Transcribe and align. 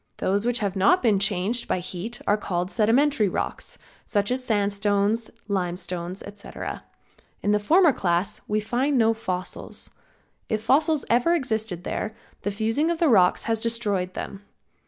Those 0.17 0.47
which 0.47 0.61
have 0.61 0.75
not 0.75 1.03
been 1.03 1.19
changed 1.19 1.67
by 1.67 1.77
heat 1.77 2.19
are 2.25 2.35
called 2.35 2.71
sedimentary 2.71 3.29
rocks, 3.29 3.77
such 4.07 4.31
as 4.31 4.43
sandstones, 4.43 5.29
limestones, 5.47 6.23
etc. 6.23 6.83
In 7.43 7.51
the 7.51 7.59
former 7.59 7.93
class 7.93 8.41
we 8.47 8.59
find 8.61 8.97
no 8.97 9.13
fossils. 9.13 9.91
If 10.49 10.63
fossils 10.63 11.05
ever 11.07 11.35
existed 11.35 11.83
there, 11.83 12.15
the 12.41 12.49
fusing 12.49 12.89
of 12.89 12.97
the 12.97 13.09
rocks 13.09 13.43
has 13.43 13.61
destroyed 13.61 14.15
them. 14.15 14.41